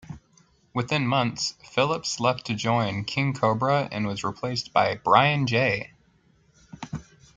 [0.73, 5.91] Within months, Phillips left to join King Kobra and was replaced by Brian Jay.